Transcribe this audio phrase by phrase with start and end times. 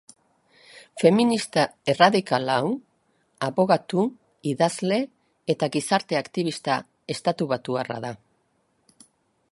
[1.01, 2.71] Feminista erradikal hau
[3.49, 4.07] abokatu,
[4.53, 4.99] idazle
[5.55, 6.83] eta gizarte aktibista
[7.17, 8.15] estatubatuarra da.